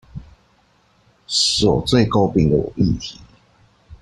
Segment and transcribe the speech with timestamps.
[1.27, 3.21] 所最詬病的議題